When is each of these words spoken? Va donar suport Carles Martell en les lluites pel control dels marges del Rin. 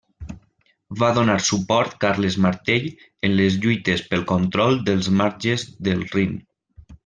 Va 1.01 1.09
donar 1.17 1.35
suport 1.49 1.93
Carles 2.05 2.39
Martell 2.47 2.89
en 3.29 3.37
les 3.43 3.61
lluites 3.67 4.05
pel 4.13 4.27
control 4.35 4.83
dels 4.91 5.15
marges 5.23 5.71
del 5.91 6.07
Rin. 6.19 6.39